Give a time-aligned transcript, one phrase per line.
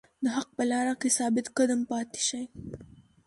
[0.23, 2.43] د حق په لاره کې ثابت قدم پاتې شئ.